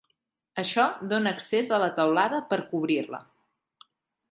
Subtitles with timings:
[0.61, 3.23] Això dóna accés a la teulada per cobrir-la.